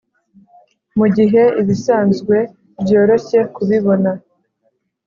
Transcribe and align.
mugihe 0.97 1.43
ibisanzwe 1.61 2.35
byoroshye 2.83 3.39
kubibona, 3.55 4.11